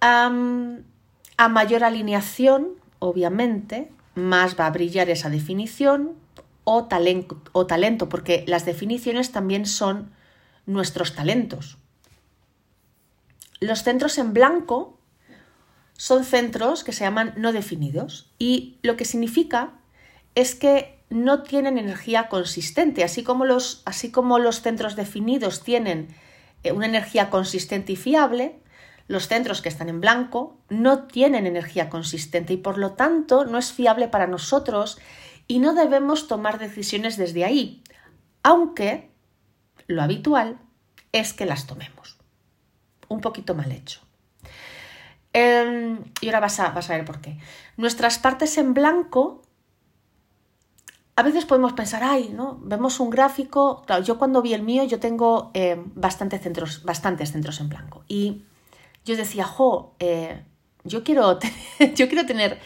A 0.02 1.48
mayor 1.50 1.84
alineación, 1.84 2.70
obviamente, 3.00 3.92
más 4.16 4.60
va 4.60 4.68
a 4.68 4.72
brillar 4.72 5.10
esa 5.10 5.30
definición 5.30 6.16
o 6.64 6.86
talento, 6.86 7.42
o 7.54 7.66
talento, 7.66 8.10
porque 8.10 8.44
las 8.48 8.66
definiciones 8.66 9.32
también 9.32 9.66
son 9.66 10.12
nuestros 10.66 11.16
talentos. 11.16 11.78
Los 13.60 13.84
centros 13.84 14.18
en 14.18 14.34
blanco 14.34 14.98
son 15.94 16.24
centros 16.24 16.84
que 16.84 16.94
se 16.94 17.04
llaman 17.04 17.34
no 17.38 17.54
definidos 17.54 18.32
y 18.40 18.80
lo 18.82 18.98
que 18.98 19.06
significa 19.06 19.74
es 20.34 20.56
que 20.56 21.00
no 21.10 21.44
tienen 21.44 21.78
energía 21.78 22.28
consistente, 22.30 23.04
así 23.04 23.22
como 23.22 23.46
los, 23.46 23.84
así 23.86 24.12
como 24.12 24.40
los 24.40 24.62
centros 24.62 24.96
definidos 24.96 25.62
tienen 25.62 26.08
eh, 26.64 26.72
una 26.72 26.86
energía 26.86 27.30
consistente 27.30 27.92
y 27.92 27.96
fiable, 27.98 28.62
los 29.12 29.28
centros 29.28 29.62
que 29.62 29.68
están 29.68 29.90
en 29.90 30.00
blanco 30.00 30.58
no 30.70 31.04
tienen 31.04 31.46
energía 31.46 31.90
consistente 31.90 32.54
y 32.54 32.58
por 32.58 32.78
lo 32.78 32.94
tanto 32.94 33.44
no 33.44 33.58
es 33.58 33.74
fiable 33.74 34.08
para 34.08 34.26
nosotros 34.26 35.00
y 35.48 35.60
no 35.60 35.74
debemos 35.74 36.30
tomar 36.30 36.60
decisiones 36.60 37.18
desde 37.18 37.44
ahí, 37.44 37.84
aunque 38.42 39.12
lo 39.88 40.02
habitual 40.02 40.60
es 41.12 41.34
que 41.34 41.46
las 41.46 41.68
tomemos. 41.68 42.18
Un 43.10 43.20
poquito 43.20 43.54
mal 43.54 43.74
hecho. 43.74 44.00
Em, 45.34 46.00
y 46.22 46.28
ahora 46.28 46.40
vas 46.40 46.62
a, 46.62 46.70
vas 46.70 46.90
a 46.90 46.96
ver 46.96 47.04
por 47.04 47.20
qué. 47.20 47.38
Nuestras 47.76 48.18
partes 48.18 48.58
en 48.58 48.74
blanco 48.74 49.42
a 51.18 51.24
veces 51.24 51.44
podemos 51.44 51.74
pensar, 51.74 52.02
ay, 52.02 52.32
¿no? 52.34 52.60
Vemos 52.64 53.02
un 53.02 53.10
gráfico. 53.10 53.84
Claro, 53.86 54.04
yo 54.04 54.18
cuando 54.18 54.42
vi 54.42 54.54
el 54.54 54.64
mío, 54.64 54.86
yo 54.86 55.02
tengo 55.02 55.52
eh, 55.54 55.76
bastantes, 55.96 56.42
centros, 56.42 56.84
bastantes 56.84 57.34
centros 57.34 57.60
en 57.60 57.68
blanco. 57.68 58.06
Y 58.08 58.46
yo 59.06 59.16
decía, 59.16 59.46
jo, 59.46 59.96
eh, 60.00 60.44
yo, 60.84 61.04
quiero 61.04 61.40
yo 61.96 62.08
quiero 62.08 62.26
tener 62.26 62.60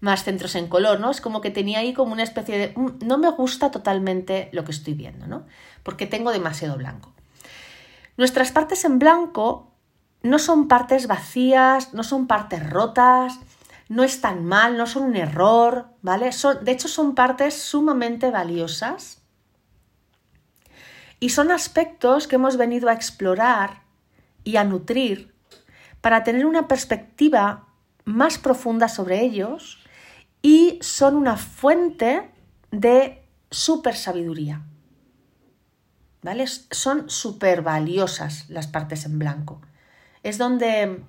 más 0.00 0.24
centros 0.24 0.56
en 0.56 0.66
color, 0.66 0.98
¿no? 0.98 1.10
Es 1.10 1.20
como 1.20 1.40
que 1.40 1.50
tenía 1.50 1.78
ahí 1.78 1.94
como 1.94 2.12
una 2.12 2.24
especie 2.24 2.58
de. 2.58 2.72
Mm, 2.76 3.06
no 3.06 3.18
me 3.18 3.30
gusta 3.30 3.70
totalmente 3.70 4.48
lo 4.52 4.64
que 4.64 4.72
estoy 4.72 4.94
viendo, 4.94 5.26
¿no? 5.26 5.46
Porque 5.82 6.06
tengo 6.06 6.32
demasiado 6.32 6.76
blanco. 6.76 7.14
Nuestras 8.16 8.50
partes 8.50 8.84
en 8.84 8.98
blanco 8.98 9.72
no 10.22 10.38
son 10.38 10.68
partes 10.68 11.06
vacías, 11.06 11.94
no 11.94 12.02
son 12.02 12.26
partes 12.26 12.68
rotas, 12.68 13.38
no 13.88 14.04
están 14.04 14.44
mal, 14.44 14.76
no 14.76 14.86
son 14.86 15.04
un 15.04 15.16
error, 15.16 15.86
¿vale? 16.02 16.32
Son, 16.32 16.64
de 16.64 16.72
hecho, 16.72 16.88
son 16.88 17.14
partes 17.14 17.54
sumamente 17.54 18.30
valiosas 18.30 19.22
y 21.20 21.28
son 21.28 21.52
aspectos 21.52 22.26
que 22.26 22.36
hemos 22.36 22.56
venido 22.56 22.88
a 22.88 22.94
explorar 22.94 23.82
y 24.42 24.56
a 24.56 24.64
nutrir 24.64 25.31
para 26.02 26.24
tener 26.24 26.44
una 26.44 26.68
perspectiva 26.68 27.66
más 28.04 28.36
profunda 28.36 28.88
sobre 28.88 29.22
ellos 29.22 29.78
y 30.42 30.78
son 30.82 31.14
una 31.14 31.38
fuente 31.38 32.30
de 32.70 33.24
super 33.50 33.96
sabiduría. 33.96 34.62
¿Vale? 36.20 36.46
Son 36.46 37.08
súper 37.08 37.62
valiosas 37.62 38.48
las 38.50 38.66
partes 38.66 39.06
en 39.06 39.18
blanco. 39.18 39.60
Es 40.22 40.38
donde, 40.38 41.02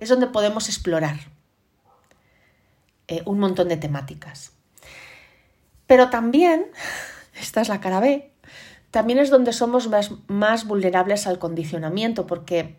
es 0.00 0.08
donde 0.08 0.26
podemos 0.26 0.68
explorar. 0.68 1.16
Eh, 3.08 3.22
un 3.26 3.38
montón 3.38 3.68
de 3.68 3.76
temáticas. 3.76 4.52
Pero 5.86 6.08
también, 6.08 6.66
esta 7.34 7.60
es 7.60 7.68
la 7.68 7.80
cara 7.80 8.00
B, 8.00 8.32
también 8.90 9.18
es 9.18 9.30
donde 9.30 9.52
somos 9.52 9.88
más, 9.88 10.12
más 10.28 10.66
vulnerables 10.66 11.26
al 11.26 11.38
condicionamiento, 11.38 12.26
porque 12.26 12.76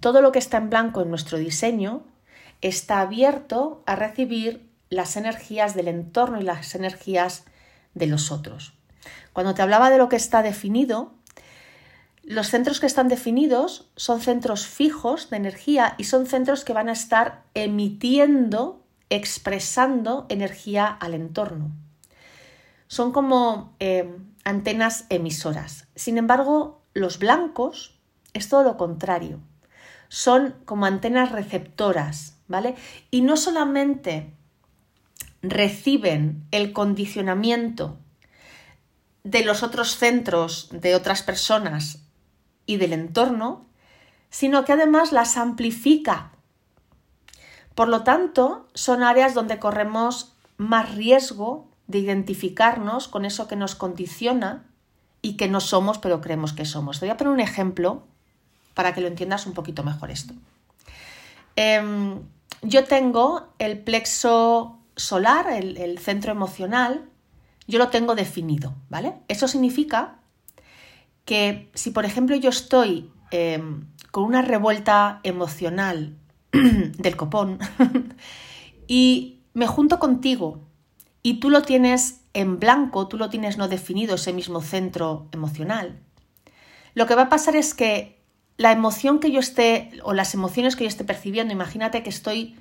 todo 0.00 0.20
lo 0.20 0.32
que 0.32 0.38
está 0.38 0.58
en 0.58 0.70
blanco 0.70 1.02
en 1.02 1.10
nuestro 1.10 1.38
diseño 1.38 2.04
está 2.60 3.00
abierto 3.00 3.82
a 3.86 3.96
recibir 3.96 4.68
las 4.90 5.16
energías 5.16 5.74
del 5.74 5.88
entorno 5.88 6.40
y 6.40 6.44
las 6.44 6.74
energías 6.74 7.44
de 7.94 8.06
los 8.06 8.30
otros. 8.30 8.74
Cuando 9.32 9.54
te 9.54 9.62
hablaba 9.62 9.90
de 9.90 9.98
lo 9.98 10.08
que 10.08 10.16
está 10.16 10.42
definido, 10.42 11.12
los 12.22 12.48
centros 12.48 12.80
que 12.80 12.86
están 12.86 13.08
definidos 13.08 13.88
son 13.96 14.20
centros 14.20 14.66
fijos 14.66 15.30
de 15.30 15.36
energía 15.36 15.94
y 15.98 16.04
son 16.04 16.26
centros 16.26 16.64
que 16.64 16.72
van 16.72 16.88
a 16.88 16.92
estar 16.92 17.44
emitiendo 17.54 18.82
expresando 19.10 20.26
energía 20.28 20.86
al 20.86 21.14
entorno. 21.14 21.70
Son 22.88 23.12
como 23.12 23.74
eh, 23.78 24.16
antenas 24.44 25.06
emisoras. 25.08 25.86
Sin 25.94 26.18
embargo, 26.18 26.82
los 26.94 27.18
blancos 27.18 27.98
es 28.32 28.48
todo 28.48 28.62
lo 28.64 28.76
contrario. 28.76 29.40
Son 30.08 30.54
como 30.64 30.86
antenas 30.86 31.32
receptoras, 31.32 32.38
¿vale? 32.48 32.74
Y 33.10 33.22
no 33.22 33.36
solamente 33.36 34.32
reciben 35.42 36.46
el 36.50 36.72
condicionamiento 36.72 37.98
de 39.24 39.44
los 39.44 39.62
otros 39.62 39.96
centros, 39.96 40.68
de 40.70 40.94
otras 40.94 41.22
personas 41.22 42.00
y 42.66 42.76
del 42.76 42.92
entorno, 42.92 43.66
sino 44.30 44.64
que 44.64 44.72
además 44.72 45.12
las 45.12 45.36
amplifica 45.36 46.32
por 47.76 47.88
lo 47.88 48.04
tanto, 48.04 48.66
son 48.72 49.02
áreas 49.02 49.34
donde 49.34 49.58
corremos 49.58 50.34
más 50.56 50.94
riesgo 50.94 51.68
de 51.86 51.98
identificarnos 51.98 53.06
con 53.06 53.26
eso 53.26 53.48
que 53.48 53.54
nos 53.54 53.74
condiciona 53.74 54.64
y 55.20 55.36
que 55.36 55.46
no 55.46 55.60
somos, 55.60 55.98
pero 55.98 56.22
creemos 56.22 56.54
que 56.54 56.64
somos. 56.64 56.98
Te 56.98 57.04
voy 57.04 57.12
a 57.12 57.18
poner 57.18 57.34
un 57.34 57.40
ejemplo 57.40 58.06
para 58.76 58.92
que 58.92 59.00
lo 59.00 59.08
entiendas 59.08 59.46
un 59.46 59.54
poquito 59.54 59.82
mejor 59.82 60.10
esto. 60.10 60.34
Em, 61.56 62.20
yo 62.60 62.84
tengo 62.84 63.48
el 63.58 63.78
plexo 63.78 64.78
solar, 64.94 65.50
el, 65.50 65.98
centro 65.98 66.30
emocional, 66.30 67.08
yo 67.66 67.78
lo 67.78 67.88
tengo 67.88 68.14
definido, 68.14 68.74
¿vale? 68.90 69.14
Eso 69.28 69.48
significa 69.48 70.18
que 71.24 71.70
si, 71.72 71.90
por 71.90 72.04
ejemplo, 72.04 72.36
yo 72.36 72.50
estoy 72.50 73.10
em, 73.30 73.86
con 74.10 74.24
una 74.24 74.42
revuelta 74.42 75.20
emocional 75.22 76.14
del 76.52 77.16
copón 77.16 77.58
y 78.86 79.40
me 79.54 79.66
junto 79.66 79.98
contigo 79.98 80.60
y 81.22 81.40
tú 81.40 81.48
lo 81.48 81.62
tienes 81.62 82.20
en 82.34 82.60
blanco, 82.60 83.08
tú 83.08 83.16
lo 83.16 83.30
tienes 83.30 83.56
no 83.56 83.68
definido, 83.68 84.16
ese 84.16 84.34
mismo 84.34 84.60
centro 84.60 85.28
emocional, 85.32 85.98
lo 86.92 87.06
que 87.06 87.14
va 87.14 87.22
a 87.22 87.28
pasar 87.30 87.56
es 87.56 87.72
que 87.74 88.15
la 88.56 88.72
emoción 88.72 89.18
que 89.18 89.30
yo 89.30 89.40
esté, 89.40 89.90
o 90.02 90.14
las 90.14 90.34
emociones 90.34 90.76
que 90.76 90.84
yo 90.84 90.88
esté 90.88 91.04
percibiendo, 91.04 91.52
imagínate 91.52 92.02
que 92.02 92.10
estoy 92.10 92.56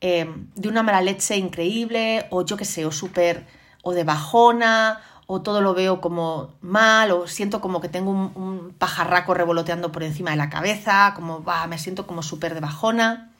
eh, 0.00 0.32
de 0.54 0.68
una 0.68 0.82
mala 0.82 1.00
leche 1.00 1.36
increíble, 1.36 2.26
o 2.30 2.44
yo 2.44 2.56
qué 2.56 2.64
sé, 2.64 2.84
o 2.86 2.92
súper, 2.92 3.46
o 3.82 3.92
de 3.92 4.04
bajona, 4.04 5.00
o 5.26 5.42
todo 5.42 5.60
lo 5.60 5.74
veo 5.74 6.00
como 6.00 6.54
mal, 6.60 7.10
o 7.12 7.26
siento 7.26 7.60
como 7.60 7.80
que 7.80 7.88
tengo 7.88 8.10
un, 8.10 8.74
pajarraco 8.78 9.34
revoloteando 9.34 9.92
por 9.92 10.02
encima 10.02 10.30
de 10.30 10.36
la 10.36 10.50
cabeza, 10.50 11.12
como 11.14 11.44
va, 11.44 11.66
me 11.66 11.78
siento 11.78 12.06
como 12.06 12.22
súper 12.22 12.54
de 12.54 12.60
bajona, 12.60 13.32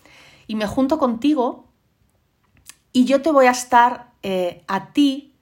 y 0.46 0.54
me 0.54 0.66
junto 0.66 0.98
contigo 0.98 1.68
y 2.92 3.04
yo 3.04 3.22
te 3.22 3.30
voy 3.30 3.46
a 3.46 3.52
estar 3.52 4.10
eh, 4.22 4.64
a 4.66 4.92
ti 4.92 5.34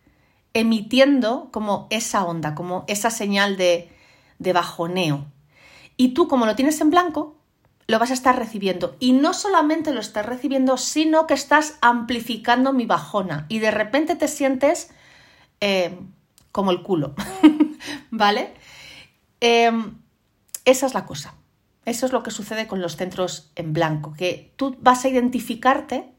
emitiendo 0.52 1.48
como 1.52 1.86
esa 1.90 2.25
onda, 2.25 2.54
como 2.54 2.84
esa 2.88 3.10
señal 3.10 3.56
de, 3.56 3.90
de 4.38 4.52
bajoneo. 4.52 5.26
Y 5.96 6.08
tú, 6.08 6.28
como 6.28 6.46
lo 6.46 6.56
tienes 6.56 6.80
en 6.80 6.90
blanco, 6.90 7.36
lo 7.86 7.98
vas 7.98 8.10
a 8.10 8.14
estar 8.14 8.38
recibiendo. 8.38 8.96
Y 8.98 9.12
no 9.12 9.32
solamente 9.32 9.92
lo 9.92 10.00
estás 10.00 10.26
recibiendo, 10.26 10.76
sino 10.76 11.26
que 11.26 11.34
estás 11.34 11.78
amplificando 11.80 12.72
mi 12.72 12.86
bajona. 12.86 13.46
Y 13.48 13.60
de 13.60 13.70
repente 13.70 14.16
te 14.16 14.28
sientes 14.28 14.90
eh, 15.60 15.98
como 16.52 16.70
el 16.70 16.82
culo, 16.82 17.14
¿vale? 18.10 18.54
Em, 19.40 19.98
esa 20.64 20.86
es 20.86 20.94
la 20.94 21.06
cosa. 21.06 21.34
Eso 21.84 22.06
es 22.06 22.12
lo 22.12 22.22
que 22.24 22.32
sucede 22.32 22.66
con 22.66 22.82
los 22.82 22.96
centros 22.96 23.52
en 23.54 23.72
blanco, 23.72 24.12
que 24.14 24.52
tú 24.56 24.76
vas 24.80 25.04
a 25.04 25.08
identificarte, 25.08 26.12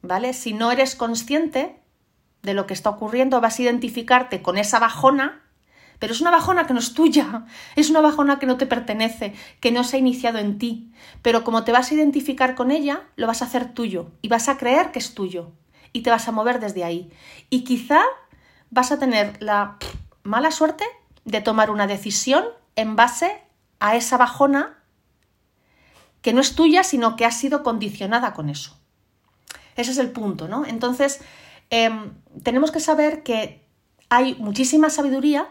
¿vale? 0.00 0.32
Si 0.32 0.54
no 0.54 0.72
eres 0.72 0.96
consciente 0.96 1.78
de 2.42 2.54
lo 2.54 2.66
que 2.66 2.72
está 2.72 2.88
ocurriendo, 2.88 3.42
vas 3.42 3.58
a 3.58 3.62
identificarte 3.62 4.40
con 4.40 4.56
esa 4.56 4.78
bajona, 4.78 5.42
pero 5.98 6.12
es 6.12 6.20
una 6.20 6.30
bajona 6.30 6.66
que 6.66 6.74
no 6.74 6.78
es 6.78 6.94
tuya, 6.94 7.46
es 7.76 7.90
una 7.90 8.00
bajona 8.00 8.38
que 8.38 8.46
no 8.46 8.56
te 8.56 8.66
pertenece, 8.66 9.34
que 9.60 9.72
no 9.72 9.84
se 9.84 9.96
ha 9.96 9.98
iniciado 9.98 10.38
en 10.38 10.58
ti, 10.58 10.92
pero 11.22 11.44
como 11.44 11.64
te 11.64 11.72
vas 11.72 11.90
a 11.90 11.94
identificar 11.94 12.54
con 12.54 12.70
ella, 12.70 13.02
lo 13.16 13.26
vas 13.26 13.42
a 13.42 13.46
hacer 13.46 13.72
tuyo 13.74 14.12
y 14.22 14.28
vas 14.28 14.48
a 14.48 14.58
creer 14.58 14.92
que 14.92 14.98
es 14.98 15.14
tuyo 15.14 15.52
y 15.92 16.02
te 16.02 16.10
vas 16.10 16.28
a 16.28 16.32
mover 16.32 16.60
desde 16.60 16.84
ahí. 16.84 17.10
Y 17.50 17.64
quizá 17.64 18.02
vas 18.70 18.92
a 18.92 18.98
tener 18.98 19.42
la 19.42 19.78
mala 20.22 20.50
suerte 20.50 20.84
de 21.24 21.40
tomar 21.40 21.70
una 21.70 21.86
decisión 21.86 22.44
en 22.76 22.96
base 22.96 23.42
a 23.80 23.96
esa 23.96 24.16
bajona 24.16 24.78
que 26.22 26.32
no 26.32 26.40
es 26.40 26.54
tuya, 26.54 26.82
sino 26.84 27.16
que 27.16 27.24
ha 27.24 27.30
sido 27.30 27.62
condicionada 27.62 28.34
con 28.34 28.50
eso. 28.50 28.76
Ese 29.76 29.92
es 29.92 29.98
el 29.98 30.10
punto, 30.10 30.48
¿no? 30.48 30.66
Entonces, 30.66 31.20
em, 31.70 32.12
tenemos 32.42 32.72
que 32.72 32.80
saber 32.80 33.22
que 33.22 33.64
hay 34.08 34.34
muchísima 34.34 34.90
sabiduría 34.90 35.48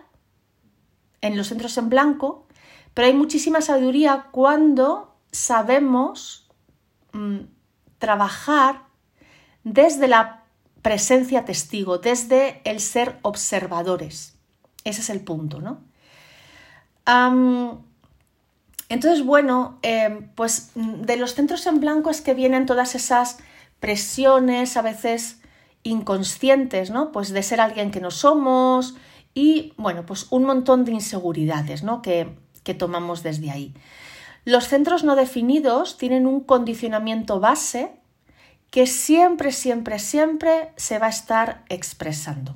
en 1.22 1.38
los 1.38 1.48
centros 1.48 1.78
en 1.78 1.90
blanco, 1.90 2.48
pero 2.94 3.08
hay 3.08 3.14
muchísima 3.14 3.62
sabiduría 3.62 4.28
cuando 4.32 5.16
sabemos 5.32 6.50
mm, 7.14 7.42
trabajar 8.00 8.84
desde 9.64 10.08
la 10.08 10.44
presencia 10.82 11.46
testigo, 11.46 11.98
desde 11.98 12.62
el 12.64 12.80
ser 12.80 13.20
observadores. 13.22 14.38
Ese 14.84 15.02
es 15.02 15.10
el 15.10 15.22
punto, 15.22 15.62
¿no? 15.62 15.86
entonces, 18.90 19.24
bueno, 19.24 19.80
em, 19.82 20.28
pues 20.36 20.72
de 20.76 21.16
los 21.16 21.36
centros 21.36 21.66
en 21.66 21.80
blanco 21.80 22.10
es 22.10 22.20
que 22.20 22.34
vienen 22.34 22.66
todas 22.66 22.96
esas 22.96 23.38
presiones, 23.80 24.76
a 24.76 24.82
veces 24.82 25.40
inconscientes, 25.84 26.90
¿no? 26.90 27.14
Pues 27.14 27.30
de 27.30 27.44
ser 27.44 27.62
alguien 27.62 27.92
que 27.92 28.02
no 28.02 28.12
somos 28.12 28.96
y, 29.38 29.76
bueno, 29.78 30.04
pues 30.04 30.26
un 30.32 30.46
montón 30.46 30.84
de 30.84 30.94
inseguridades, 30.94 31.84
¿no? 31.84 32.02
Que, 32.02 32.36
que 32.64 32.74
tomamos 32.74 33.22
desde 33.22 33.52
ahí. 33.52 33.76
Los 34.46 34.68
centros 34.68 35.04
no 35.04 35.16
definidos 35.16 36.00
tienen 36.00 36.26
un 36.26 36.40
condicionamiento 36.40 37.40
base 37.40 37.92
que 38.72 38.88
siempre, 38.88 39.52
siempre, 39.52 40.00
siempre 40.00 40.72
se 40.76 40.98
va 40.98 41.06
a 41.06 41.12
estar 41.12 41.64
expresando. 41.70 42.56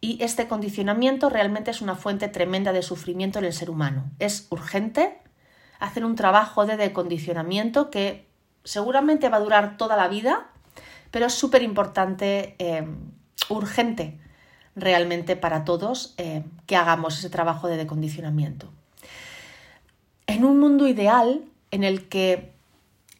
Y 0.00 0.22
este 0.22 0.46
condicionamiento 0.46 1.30
realmente 1.30 1.72
es 1.72 1.82
una 1.82 1.96
fuente 1.96 2.28
tremenda 2.28 2.72
de 2.72 2.82
sufrimiento 2.82 3.40
en 3.40 3.46
el 3.46 3.52
ser 3.52 3.68
humano. 3.68 4.04
Es 4.20 4.46
urgente 4.50 5.18
hacer 5.80 6.04
un 6.04 6.14
trabajo 6.14 6.64
de 6.64 6.76
decondicionamiento 6.76 7.90
que 7.90 8.28
seguramente 8.62 9.28
va 9.30 9.38
a 9.38 9.40
durar 9.40 9.76
toda 9.76 9.96
la 9.96 10.06
vida, 10.06 10.46
pero 11.10 11.26
es 11.26 11.34
súper 11.34 11.64
importante, 11.64 12.54
eh, 12.60 12.86
urgente 13.48 14.20
realmente 14.76 15.36
para 15.36 15.64
todos 15.64 16.14
eh, 16.16 16.42
que 16.66 16.76
hagamos 16.76 17.18
ese 17.18 17.30
trabajo 17.30 17.68
de 17.68 17.76
decondicionamiento. 17.76 18.68
En 20.26 20.44
un 20.44 20.58
mundo 20.58 20.88
ideal 20.88 21.42
en 21.70 21.84
el 21.84 22.08
que 22.08 22.52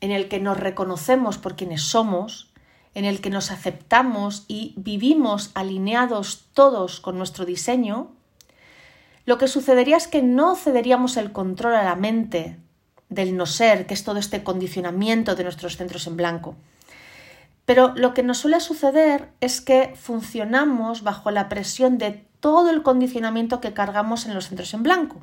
en 0.00 0.10
el 0.10 0.28
que 0.28 0.38
nos 0.38 0.60
reconocemos 0.60 1.38
por 1.38 1.56
quienes 1.56 1.80
somos, 1.80 2.50
en 2.94 3.06
el 3.06 3.22
que 3.22 3.30
nos 3.30 3.50
aceptamos 3.50 4.44
y 4.48 4.74
vivimos 4.76 5.50
alineados 5.54 6.44
todos 6.52 7.00
con 7.00 7.16
nuestro 7.16 7.46
diseño, 7.46 8.10
lo 9.24 9.38
que 9.38 9.48
sucedería 9.48 9.96
es 9.96 10.06
que 10.06 10.22
no 10.22 10.56
cederíamos 10.56 11.16
el 11.16 11.32
control 11.32 11.74
a 11.74 11.84
la 11.84 11.96
mente 11.96 12.58
del 13.08 13.34
no 13.34 13.46
ser, 13.46 13.86
que 13.86 13.94
es 13.94 14.04
todo 14.04 14.18
este 14.18 14.42
condicionamiento 14.42 15.34
de 15.34 15.44
nuestros 15.44 15.78
centros 15.78 16.06
en 16.06 16.18
blanco. 16.18 16.54
Pero 17.64 17.94
lo 17.96 18.12
que 18.12 18.22
nos 18.22 18.38
suele 18.38 18.60
suceder 18.60 19.32
es 19.40 19.60
que 19.60 19.94
funcionamos 19.96 21.02
bajo 21.02 21.30
la 21.30 21.48
presión 21.48 21.98
de 21.98 22.26
todo 22.40 22.70
el 22.70 22.82
condicionamiento 22.82 23.60
que 23.60 23.72
cargamos 23.72 24.26
en 24.26 24.34
los 24.34 24.48
centros 24.48 24.74
en 24.74 24.82
blanco. 24.82 25.20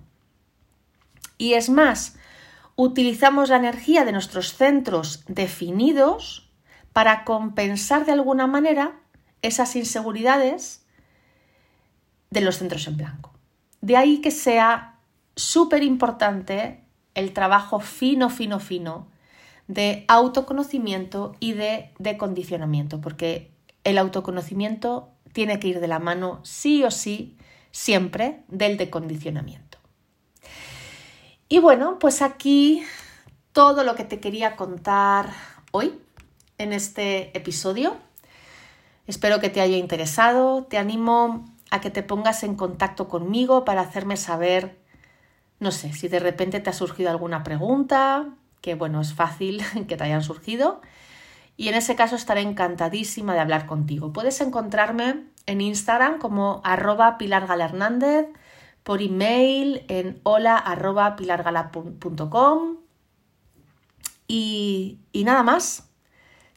Y 1.38 1.54
es 1.54 1.70
más, 1.70 2.18
utilizamos 2.76 3.50
la 3.50 3.58
energía 3.58 4.06
de 4.06 4.12
nuestros 4.12 4.56
centros 4.56 5.24
definidos 5.28 6.50
para 6.94 7.24
compensar 7.24 8.06
de 8.06 8.14
alguna 8.14 8.48
manera 8.48 9.00
esas 9.42 9.76
inseguridades 9.76 10.84
de 12.32 12.42
los 12.42 12.58
centros 12.58 12.88
en 12.88 12.98
blanco. 12.98 13.34
De 13.82 13.98
ahí 13.98 14.20
que 14.22 14.32
sea 14.32 15.00
súper 15.36 15.84
importante 15.84 16.84
el 17.14 17.34
trabajo 17.34 17.80
fino, 17.80 18.30
fino, 18.30 18.60
fino 18.60 19.11
de 19.68 20.06
autoconocimiento 20.08 21.36
y 21.40 21.54
de, 21.54 21.92
de 22.00 22.18
condicionamiento, 22.18 23.02
porque 23.02 23.52
el 23.84 23.98
autoconocimiento 23.98 25.10
tiene 25.34 25.60
que 25.60 25.70
ir 25.70 25.80
de 25.80 25.88
la 25.88 26.00
mano 26.00 26.40
sí 26.44 26.84
o 26.84 26.92
sí, 26.92 27.38
siempre, 27.72 28.44
del 28.48 28.78
decondicionamiento. 28.78 29.78
Y 31.48 31.60
bueno, 31.60 32.00
pues 32.00 32.22
aquí 32.22 32.84
todo 33.52 33.84
lo 33.84 33.96
que 33.96 34.06
te 34.06 34.20
quería 34.20 34.56
contar 34.56 35.32
hoy 35.72 36.00
en 36.58 36.74
este 36.74 37.36
episodio. 37.38 37.98
Espero 39.08 39.40
que 39.40 39.50
te 39.50 39.62
haya 39.62 39.78
interesado. 39.78 40.64
Te 40.64 40.78
animo 40.78 41.46
a 41.70 41.82
que 41.82 41.90
te 41.90 42.04
pongas 42.04 42.44
en 42.44 42.56
contacto 42.56 43.08
conmigo 43.08 43.66
para 43.66 43.82
hacerme 43.82 44.16
saber, 44.16 44.80
no 45.60 45.72
sé, 45.72 45.94
si 45.94 46.08
de 46.08 46.20
repente 46.20 46.60
te 46.60 46.70
ha 46.70 46.74
surgido 46.74 47.10
alguna 47.10 47.44
pregunta, 47.44 48.30
que 48.62 48.76
bueno, 48.76 49.02
es 49.02 49.14
fácil 49.14 49.62
que 49.88 49.98
te 49.98 50.04
hayan 50.04 50.24
surgido. 50.24 50.82
Y 51.58 51.68
en 51.68 51.76
ese 51.76 51.96
caso 51.96 52.16
estaré 52.16 52.42
encantadísima 52.42 53.34
de 53.34 53.40
hablar 53.40 53.66
contigo. 53.66 54.14
Puedes 54.14 54.40
encontrarme 54.42 55.26
en 55.46 55.62
Instagram 55.62 56.20
como 56.20 56.62
arroba 56.64 57.18
Pilar 57.18 57.48
Hernández 57.60 58.28
por 58.84 59.02
email 59.02 59.84
en 59.88 60.20
hola.pilargala.com. 60.24 62.78
Y, 64.28 65.00
y 65.12 65.24
nada 65.24 65.42
más. 65.44 65.90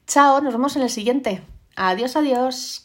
Chao, 0.06 0.40
nos 0.40 0.54
vemos 0.54 0.76
en 0.76 0.82
el 0.82 0.90
siguiente. 0.90 1.42
Adiós, 1.76 2.16
adiós. 2.16 2.83